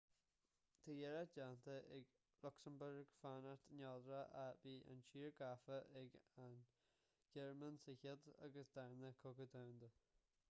tá 0.83 0.91
iarracht 0.99 1.35
déanta 1.39 1.73
ag 1.97 2.05
lucsamburg 2.45 3.11
fanacht 3.17 3.75
neodrach 3.81 4.31
ach 4.45 4.55
bhí 4.63 4.73
an 4.93 5.03
tír 5.11 5.35
gafa 5.41 5.77
ag 6.01 6.15
an 6.45 6.55
ghearmáin 7.37 7.77
sa 7.85 7.95
chéad 8.05 8.25
agus 8.49 8.73
sa 8.79 8.87
dara 8.95 9.13
cogadh 9.21 9.53
domhanda 9.59 9.91